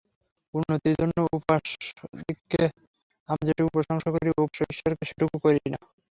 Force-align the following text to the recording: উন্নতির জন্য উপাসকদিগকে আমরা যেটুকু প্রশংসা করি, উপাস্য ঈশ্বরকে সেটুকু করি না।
উন্নতির 0.53 0.95
জন্য 0.99 1.17
উপাসকদিগকে 1.37 2.63
আমরা 3.29 3.43
যেটুকু 3.47 3.69
প্রশংসা 3.75 4.09
করি, 4.11 4.27
উপাস্য 4.33 4.59
ঈশ্বরকে 4.71 5.03
সেটুকু 5.09 5.35
করি 5.45 5.61
না। 5.73 5.79